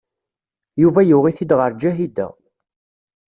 [0.81, 2.27] Yuba yuɣ-it-id ɣer Ǧahida.